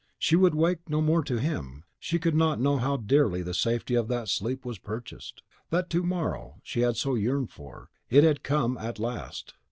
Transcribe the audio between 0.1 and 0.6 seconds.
She would